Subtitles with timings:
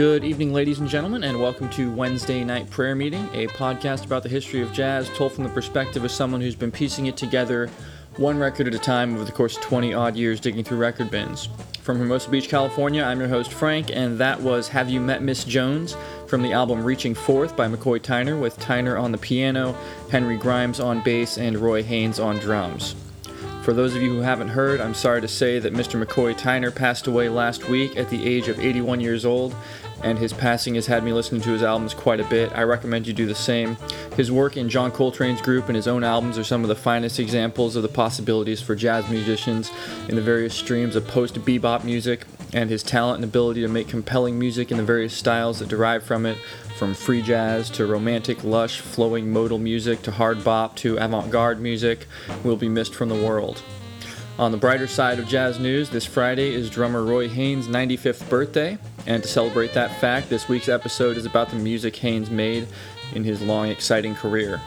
[0.00, 4.22] Good evening, ladies and gentlemen, and welcome to Wednesday Night Prayer Meeting, a podcast about
[4.22, 7.68] the history of jazz told from the perspective of someone who's been piecing it together
[8.16, 11.10] one record at a time over the course of 20 odd years digging through record
[11.10, 11.50] bins.
[11.82, 15.44] From Hermosa Beach, California, I'm your host, Frank, and that was Have You Met Miss
[15.44, 15.94] Jones
[16.26, 19.76] from the album Reaching Forth by McCoy Tyner, with Tyner on the piano,
[20.10, 22.94] Henry Grimes on bass, and Roy Haynes on drums.
[23.62, 26.02] For those of you who haven't heard, I'm sorry to say that Mr.
[26.02, 29.54] McCoy Tyner passed away last week at the age of 81 years old,
[30.02, 32.52] and his passing has had me listening to his albums quite a bit.
[32.54, 33.76] I recommend you do the same.
[34.16, 37.18] His work in John Coltrane's group and his own albums are some of the finest
[37.18, 39.70] examples of the possibilities for jazz musicians
[40.08, 43.88] in the various streams of post bebop music, and his talent and ability to make
[43.88, 46.36] compelling music in the various styles that derive from it,
[46.76, 51.60] from free jazz to romantic, lush, flowing modal music to hard bop to avant garde
[51.60, 52.06] music,
[52.42, 53.62] will be missed from the world.
[54.38, 58.78] On the brighter side of jazz news, this Friday is drummer Roy Haynes' 95th birthday,
[59.06, 62.66] and to celebrate that fact, this week's episode is about the music Haynes made
[63.14, 64.60] in his long, exciting career.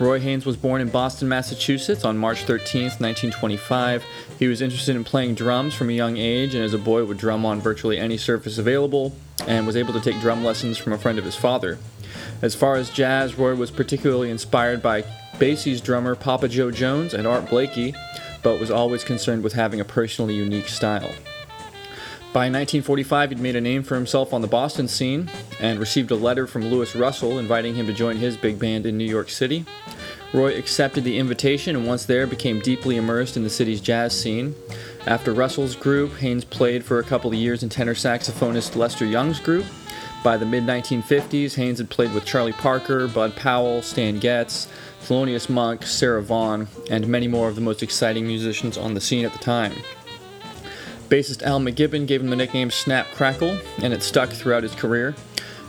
[0.00, 4.04] Roy Haynes was born in Boston, Massachusetts on March 13, 1925.
[4.38, 7.16] He was interested in playing drums from a young age and as a boy would
[7.16, 9.14] drum on virtually any surface available
[9.46, 11.78] and was able to take drum lessons from a friend of his father.
[12.42, 15.04] As far as jazz, Roy was particularly inspired by
[15.38, 17.94] Basie's drummer Papa Jo Jones and Art Blakey,
[18.46, 21.10] but was always concerned with having a personally unique style.
[22.32, 25.28] By 1945, he'd made a name for himself on the Boston scene
[25.58, 28.96] and received a letter from Luis Russell inviting him to join his big band in
[28.96, 29.64] New York City.
[30.32, 34.54] Roy accepted the invitation and once there became deeply immersed in the city's jazz scene.
[35.08, 39.40] After Russell's group, Haynes played for a couple of years in tenor saxophonist Lester Young's
[39.40, 39.66] group.
[40.22, 44.68] By the mid 1950s, Haynes had played with Charlie Parker, Bud Powell, Stan Getz,
[45.02, 49.24] Thelonious Monk, Sarah Vaughan, and many more of the most exciting musicians on the scene
[49.24, 49.72] at the time.
[51.08, 55.14] Bassist Al McKibbon gave him the nickname Snap Crackle, and it stuck throughout his career.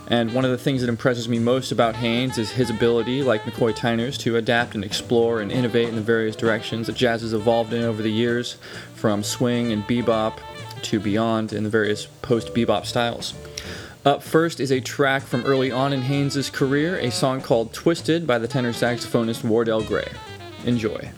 [0.08, 3.42] And one of the things that impresses me most about Haynes is his ability, like
[3.42, 7.34] McCoy Tyner's, to adapt and explore and innovate in the various directions that jazz has
[7.34, 8.56] evolved in over the years,
[8.94, 10.38] from swing and bebop
[10.82, 13.34] to beyond in the various post bebop styles.
[14.08, 18.26] Up first is a track from early on in Haynes' career, a song called Twisted
[18.26, 20.08] by the tenor saxophonist Wardell Gray.
[20.64, 21.10] Enjoy.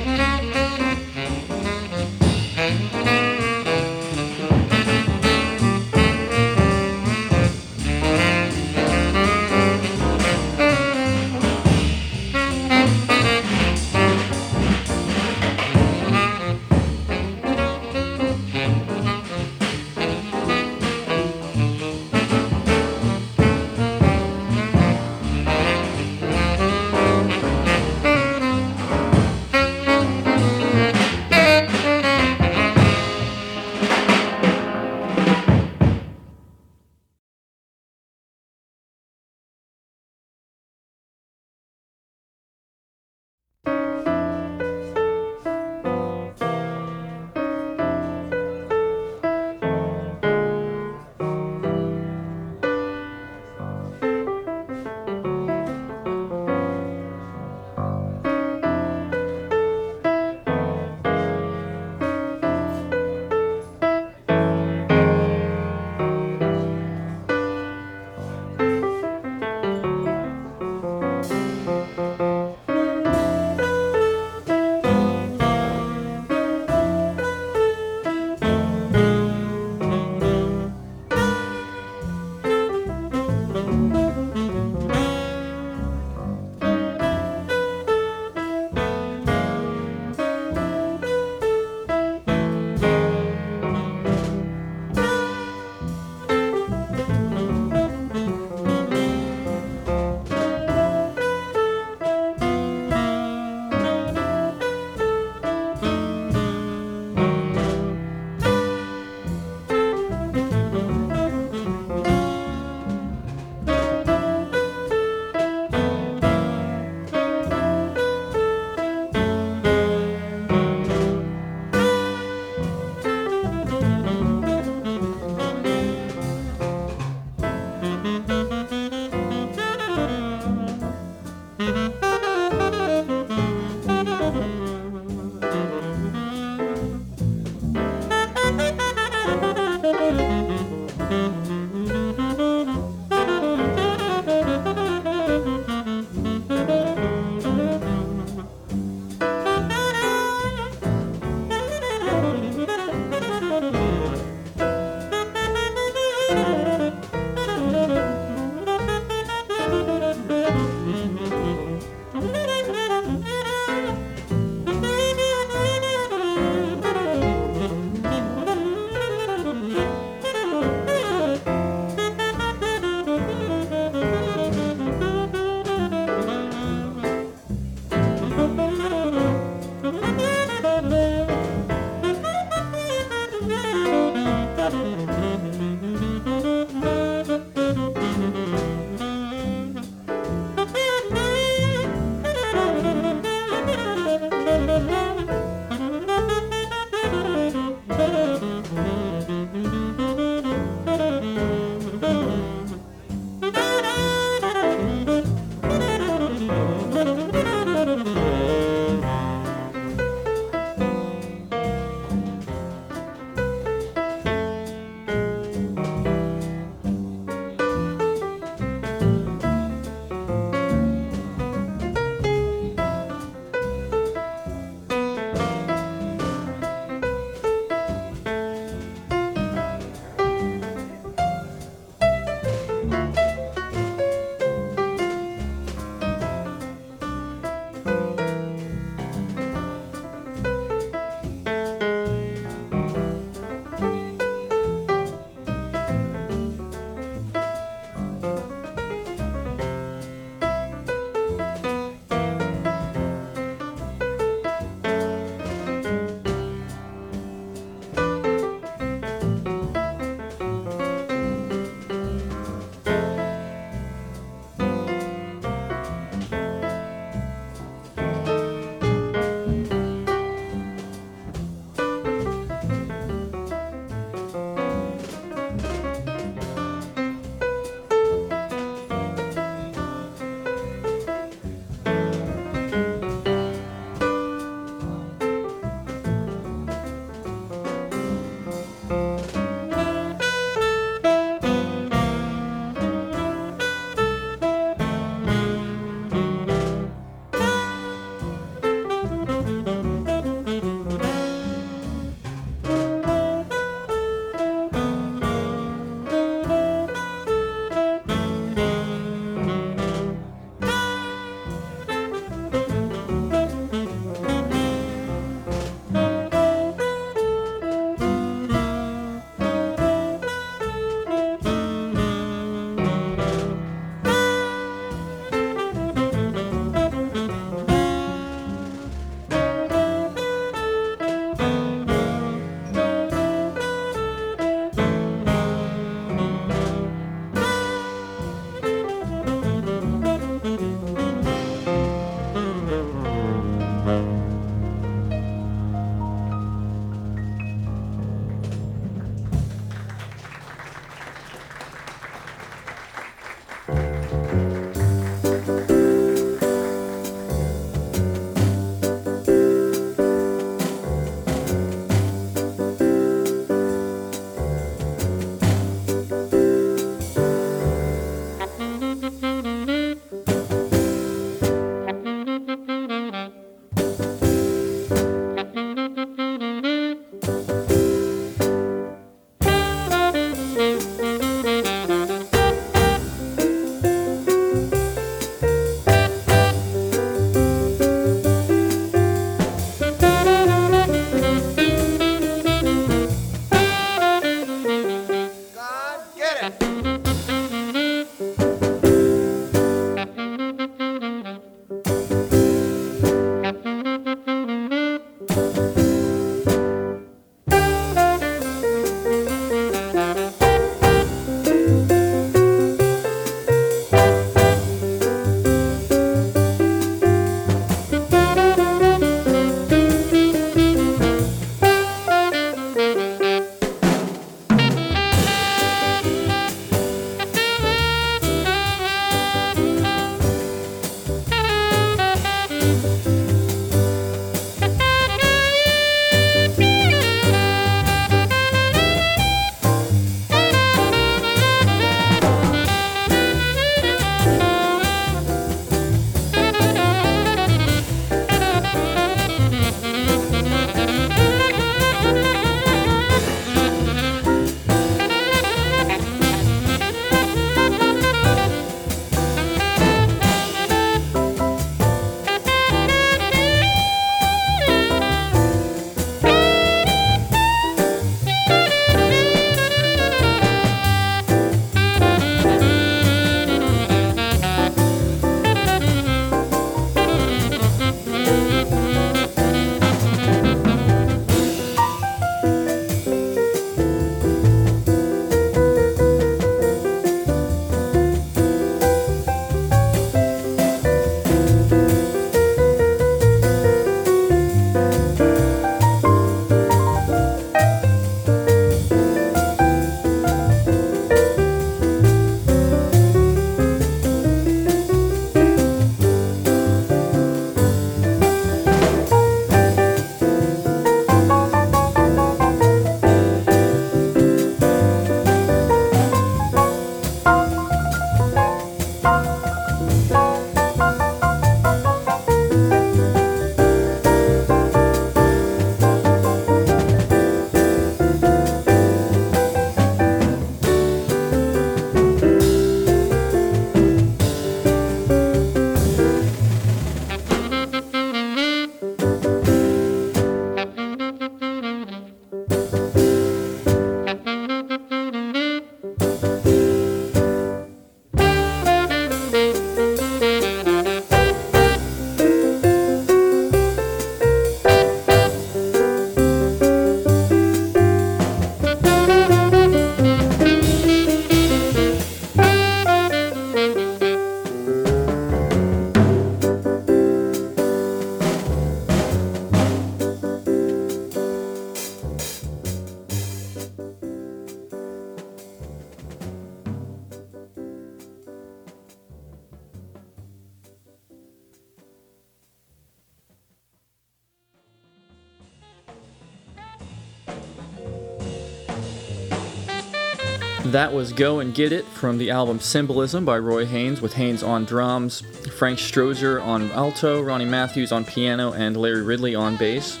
[590.88, 594.64] Was Go and Get It from the album Symbolism by Roy Haynes, with Haynes on
[594.64, 595.20] drums,
[595.58, 600.00] Frank Strozier on alto, Ronnie Matthews on piano, and Larry Ridley on bass.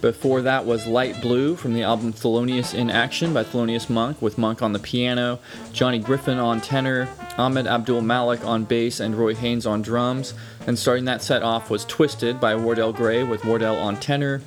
[0.00, 4.36] Before that was Light Blue from the album Thelonious in Action by Thelonious Monk, with
[4.36, 5.38] Monk on the piano,
[5.72, 7.08] Johnny Griffin on tenor,
[7.38, 10.34] Ahmed Abdul Malik on bass, and Roy Haynes on drums.
[10.66, 14.42] And starting that set off was Twisted by Wardell Gray, with Wardell on tenor,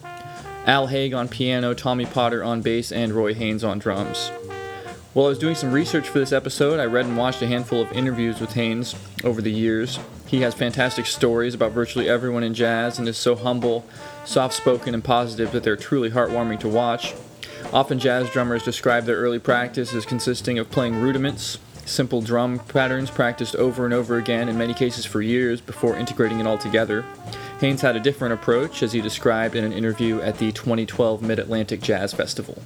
[0.66, 4.30] Al Haig on piano, Tommy Potter on bass, and Roy Haynes on drums.
[5.20, 7.82] While I was doing some research for this episode, I read and watched a handful
[7.82, 10.00] of interviews with Haynes over the years.
[10.28, 13.86] He has fantastic stories about virtually everyone in jazz and is so humble,
[14.24, 17.16] soft spoken, and positive that they're truly heartwarming to watch.
[17.74, 23.12] Often, jazz drummers describe their early practice as consisting of playing rudiments, simple drum patterns
[23.12, 27.04] practiced over and over again, in many cases for years, before integrating it all together.
[27.60, 31.40] Haynes had a different approach, as he described in an interview at the 2012 Mid
[31.40, 32.64] Atlantic Jazz Festival.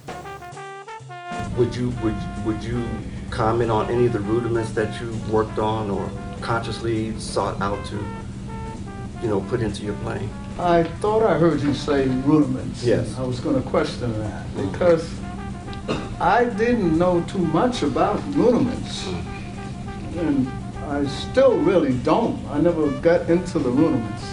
[1.58, 2.84] Would you would would you
[3.30, 6.10] comment on any of the rudiments that you worked on or
[6.42, 7.96] consciously sought out to,
[9.22, 10.30] you know, put into your playing?
[10.60, 12.84] I thought I heard you say rudiments.
[12.84, 13.18] Yes.
[13.18, 15.10] I was going to question that because
[16.20, 20.20] I didn't know too much about rudiments, mm-hmm.
[20.20, 20.48] and
[20.86, 22.39] I still really don't.
[22.48, 24.24] I never got into the rudiments,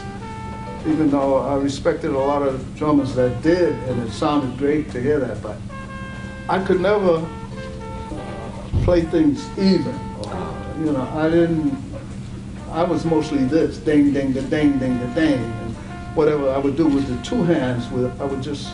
[0.86, 5.00] even though I respected a lot of drummers that did, and it sounded great to
[5.00, 5.42] hear that.
[5.42, 5.56] But
[6.50, 7.24] I could never
[8.82, 9.94] play things even.
[10.84, 11.78] You know, I didn't.
[12.72, 15.74] I was mostly this ding, ding, da, ding, ding, da, ding, and
[16.16, 18.72] whatever I would do with the two hands, with I would just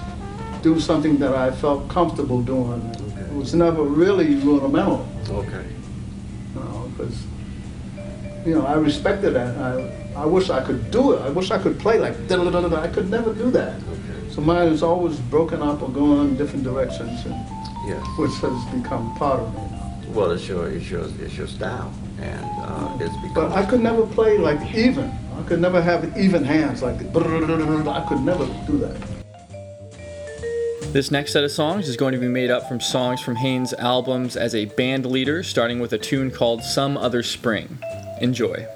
[0.63, 2.81] do something that I felt comfortable doing.
[3.31, 5.67] It was never really rudimental, Okay.
[6.55, 7.23] you know, because
[8.47, 9.55] you know I respected that.
[9.59, 11.21] I I wish I could do it.
[11.21, 12.81] I wish I could play like da da da da.
[12.81, 13.75] I could never do that.
[14.31, 17.35] So mine is always broken up or going in different directions, and
[17.87, 18.05] Yes.
[18.19, 19.87] which has become part of me now.
[20.09, 23.35] Well, it's your it's your it's your style, and uh, it's become.
[23.35, 25.13] But I could never play like even.
[25.37, 28.97] I could never have even hands like I could never do that.
[30.93, 33.75] This next set of songs is going to be made up from songs from Haynes'
[33.75, 37.79] albums as a band leader, starting with a tune called Some Other Spring.
[38.23, 38.67] Enjoy.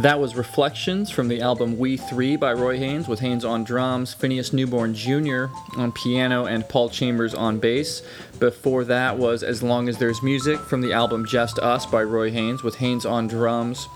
[0.00, 4.14] That was Reflections from the album We Three by Roy Haynes, with Haynes on drums,
[4.14, 5.48] Phineas Newborn Jr.
[5.76, 8.00] on piano, and Paul Chambers on bass.
[8.38, 12.30] Before that was As Long as There's Music from the album Just Us by Roy
[12.30, 13.88] Haynes, with Haynes on drums,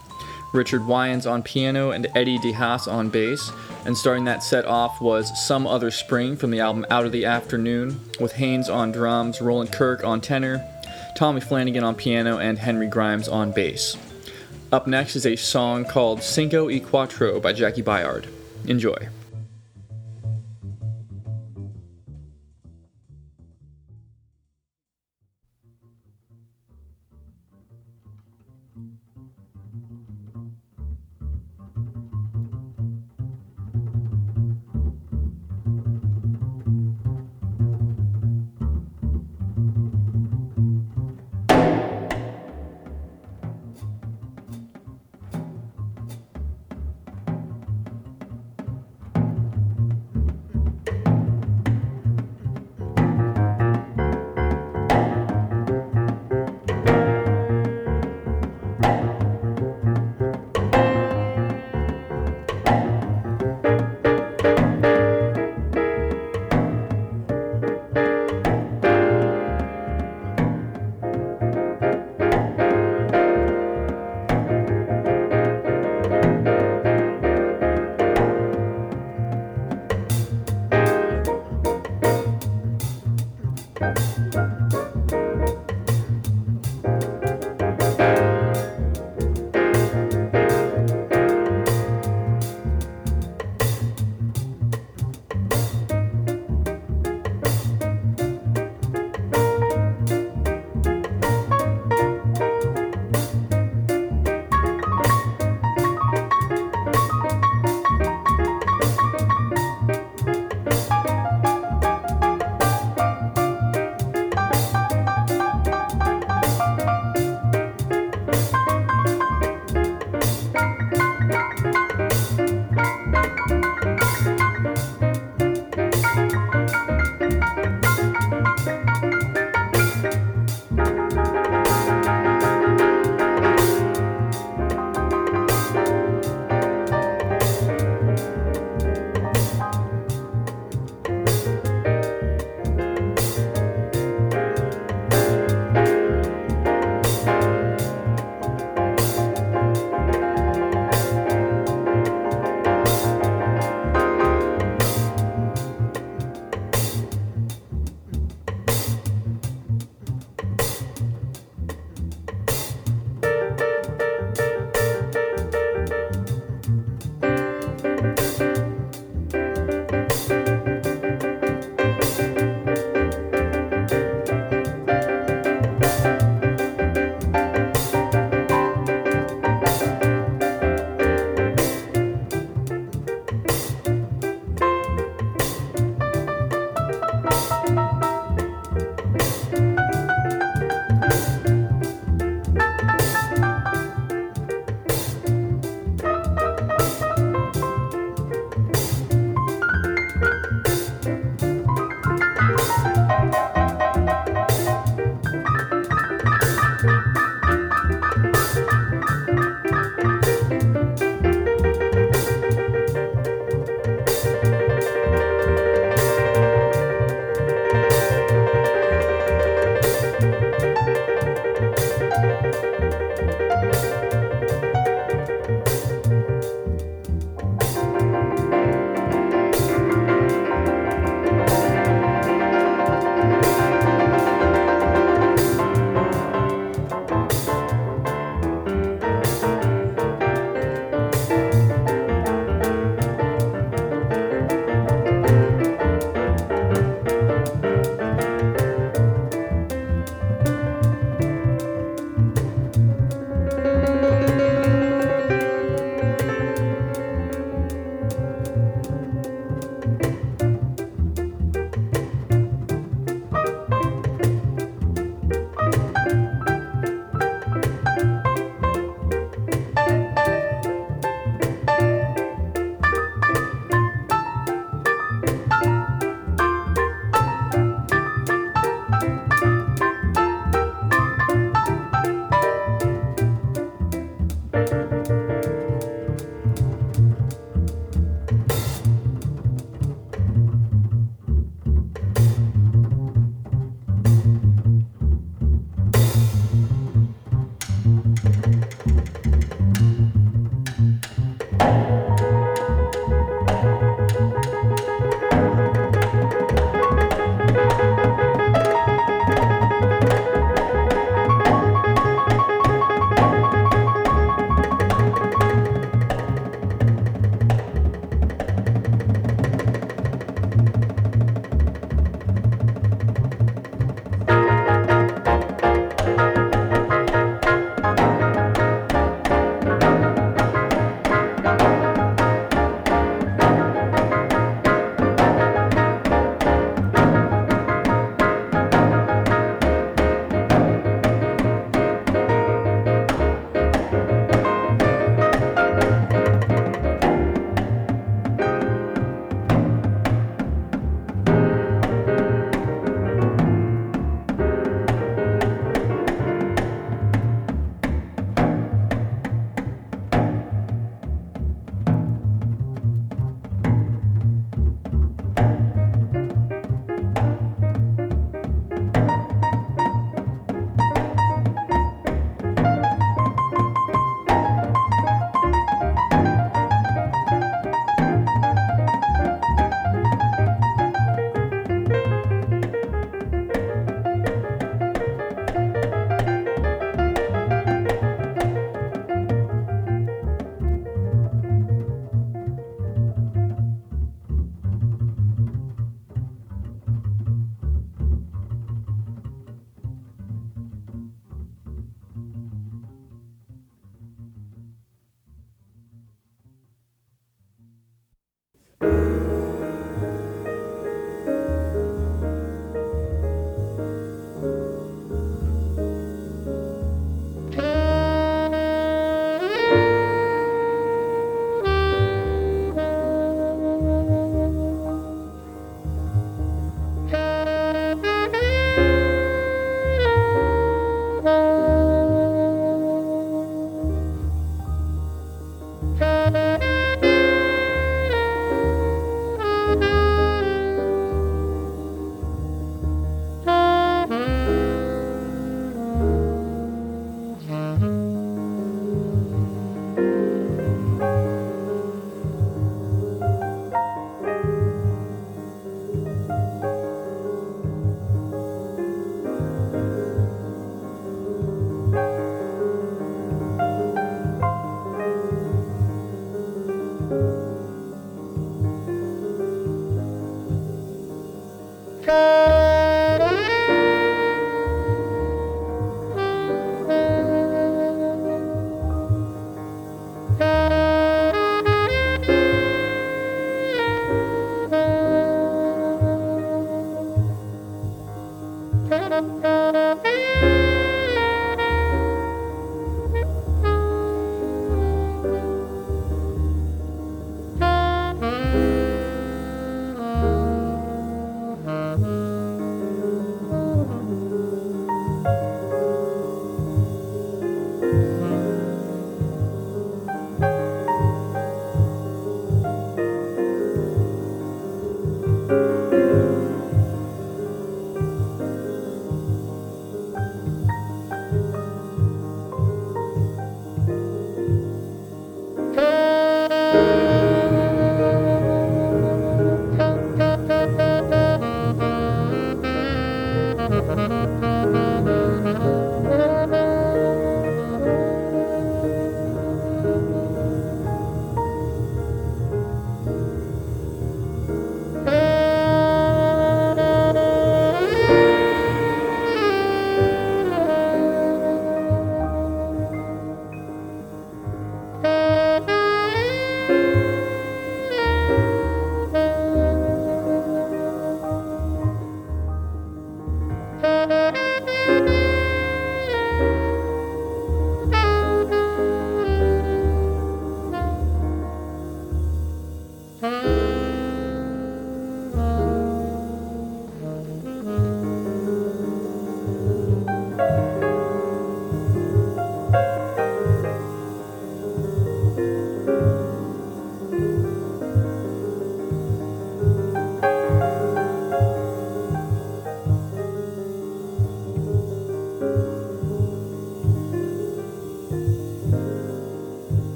[0.53, 3.51] Richard Wyands on piano, and Eddie DeHaas on bass.
[3.87, 7.25] And starting that set off was Some Other Spring from the album Out of the
[7.25, 10.63] Afternoon, with Haynes on drums, Roland Kirk on tenor,
[11.17, 13.97] Tommy Flanagan on piano, and Henry Grimes on bass.
[14.75, 18.27] Up next is a song called Cinco y Quatro by Jaki Byard.
[18.67, 19.09] Enjoy.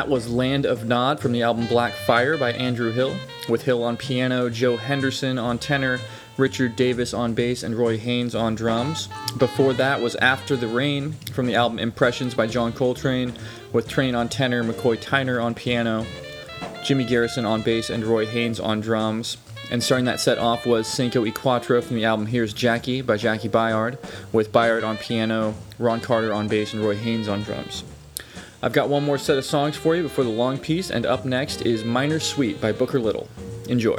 [0.00, 3.14] That was Land of Nod from the album Black Fire by Andrew Hill,
[3.50, 6.00] with Hill on piano, Joe Henderson on tenor,
[6.38, 9.10] Richard Davis on bass, and Roy Haynes on drums.
[9.36, 13.34] Before that was After the Rain from the album Impressions by John Coltrane,
[13.74, 16.06] with Train on tenor, McCoy Tyner on piano,
[16.82, 19.36] Jimmy Garrison on bass, and Roy Haynes on drums.
[19.70, 23.18] And starting that set off was Cinco y Quatro from the album Here's Jaki by
[23.18, 23.98] Jaki Byard,
[24.32, 27.84] with Byard on piano, Ron Carter on bass, and Roy Haynes on drums.
[28.62, 31.24] I've got one more set of songs for you before the long piece, and up
[31.24, 33.26] next is Minor Suite by Booker Little.
[33.68, 33.96] Enjoy.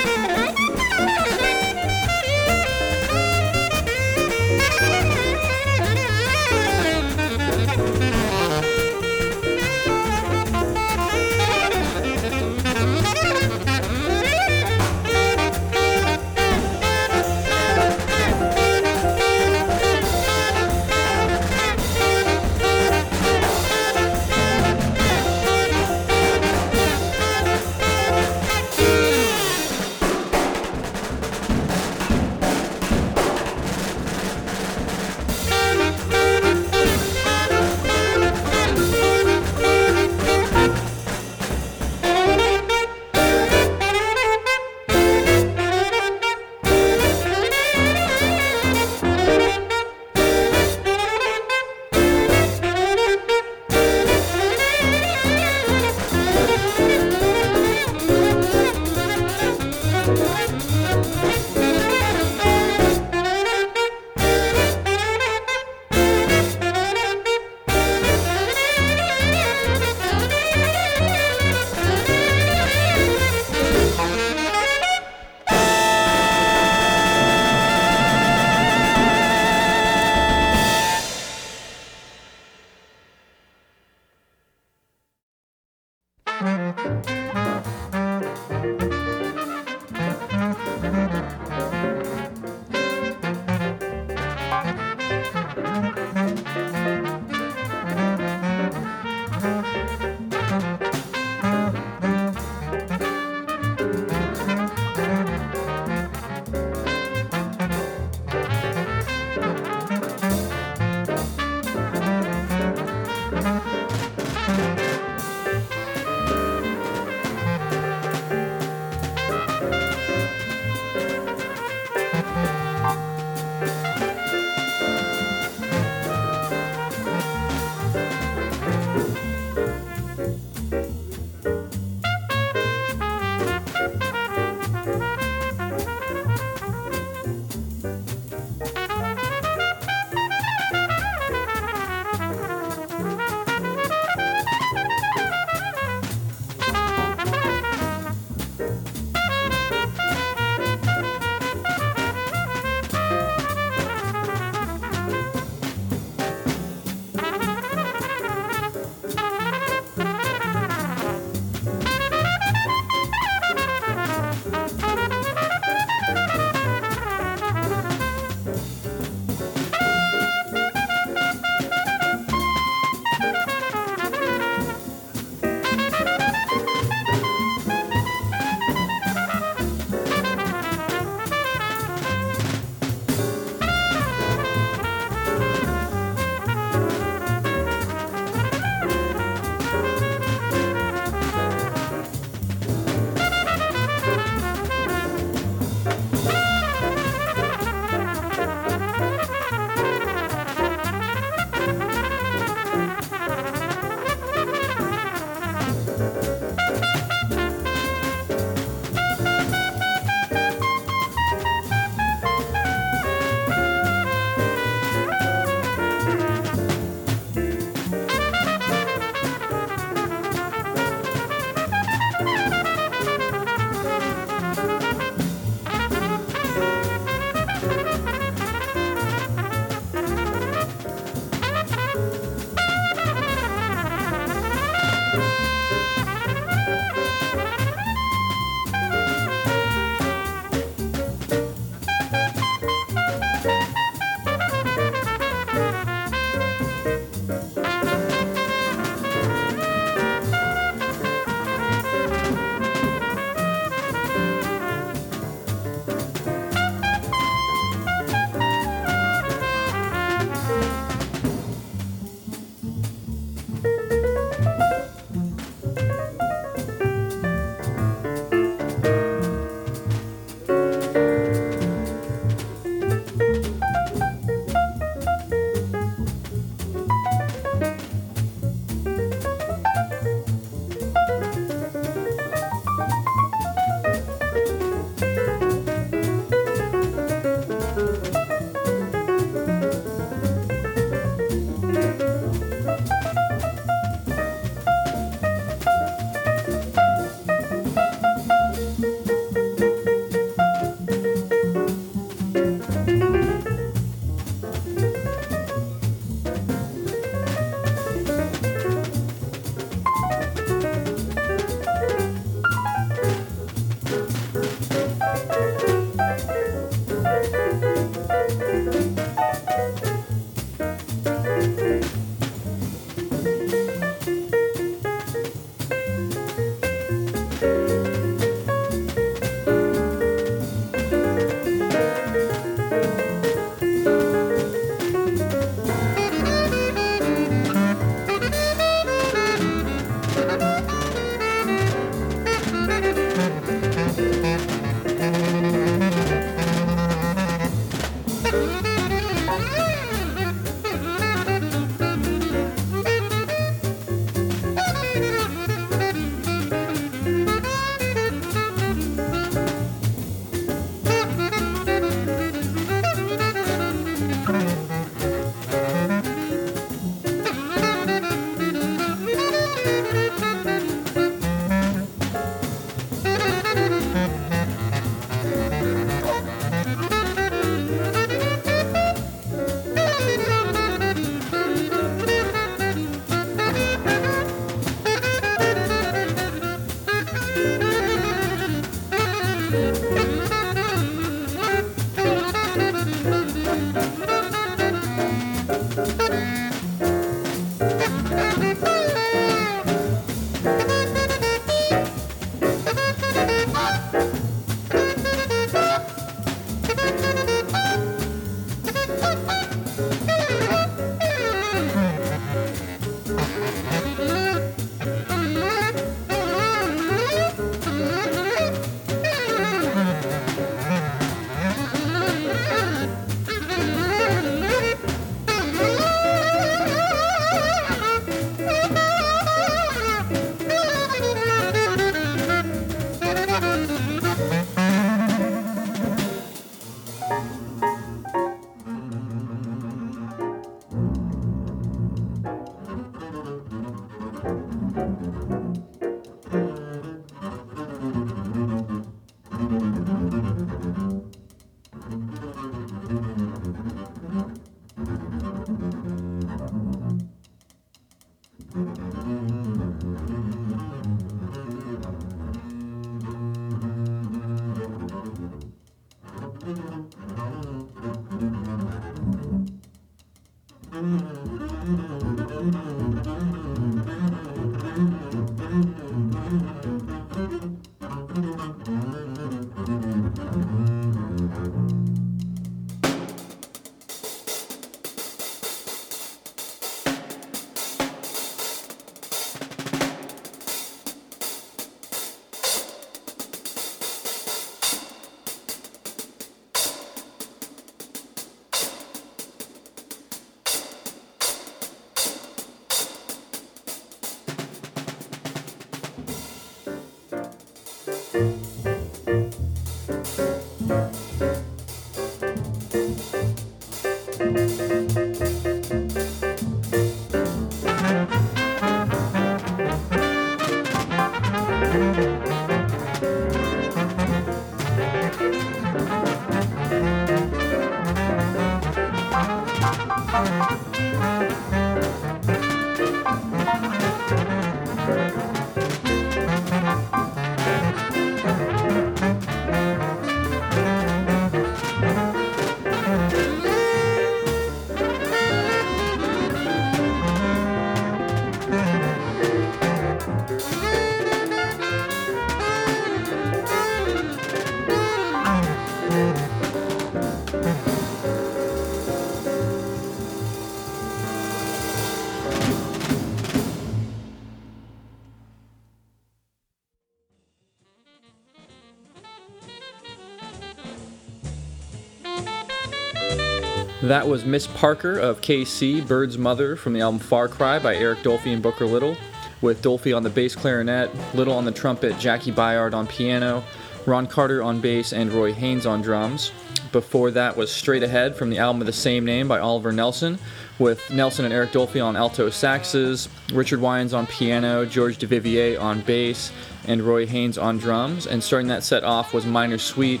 [573.92, 577.98] That was Miss Parker of KC, Bird's Mother, from the album Far Cry by Eric
[577.98, 578.96] Dolphy and Booker Little,
[579.42, 583.44] with Dolphy on the bass clarinet, Little on the trumpet, Jaki Byard on piano,
[583.84, 586.32] Ron Carter on bass, and Roy Haynes on drums.
[586.72, 590.18] Before that was Straight Ahead from the album of the same name by Oliver Nelson,
[590.58, 595.82] with Nelson and Eric Dolphy on alto saxes, Richard Wyands on piano, George Duvivier on
[595.82, 596.32] bass,
[596.66, 598.06] and Roy Haynes on drums.
[598.06, 600.00] And starting that set off was Minor Sweet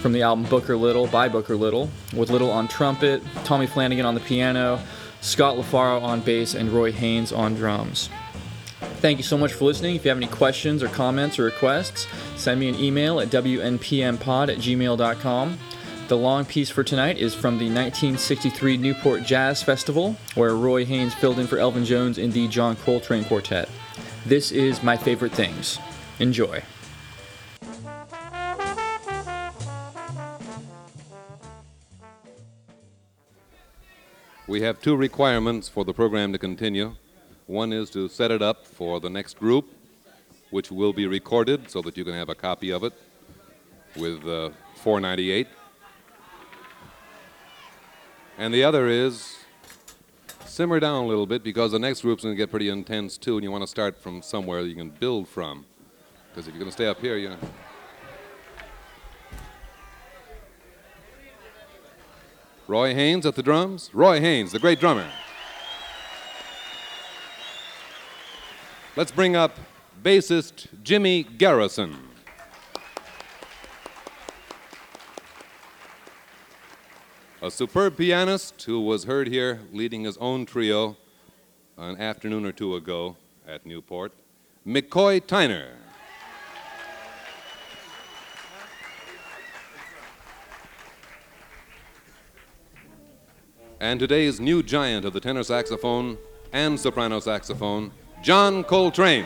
[0.00, 4.14] from the album Booker Little by Booker Little, with Little on trumpet, Tommy Flanagan on
[4.14, 4.80] the piano,
[5.20, 8.08] Scott LaFaro on bass, and Roy Haynes on drums.
[9.00, 9.96] Thank you so much for listening.
[9.96, 12.06] If you have any questions or comments or requests,
[12.36, 15.58] send me an email at wnpmpod at gmail.com.
[16.08, 21.14] The long piece for tonight is from the 1963 Newport Jazz Festival, where Roy Haynes
[21.14, 23.68] filled in for Elvin Jones in the John Coltrane Quartet.
[24.26, 25.78] This is My Favorite Things.
[26.18, 26.62] Enjoy.
[34.50, 36.96] We have two requirements for the program to continue.
[37.46, 39.68] One is to set it up for the next group,
[40.50, 42.92] which will be recorded so that you can have a copy of it
[43.94, 45.46] with uh, 498.
[48.38, 49.36] And the other is
[50.46, 53.36] simmer down a little bit because the next group's going to get pretty intense too,
[53.36, 55.64] and you want to start from somewhere you can build from.
[56.32, 57.36] Because if you're going to stay up here, you
[62.70, 63.90] Roy Haynes at the drums.
[63.92, 65.10] Roy Haynes, the great drummer.
[68.94, 69.58] Let's bring up
[70.00, 71.96] bassist Jimmy Garrison.
[77.42, 80.96] A superb pianist who was heard here leading his own trio
[81.76, 83.16] an afternoon or two ago
[83.48, 84.12] at Newport,
[84.64, 85.70] McCoy Tyner.
[93.80, 96.18] And today's new giant of the tenor saxophone
[96.52, 97.90] and soprano saxophone,
[98.22, 99.24] John Coltrane.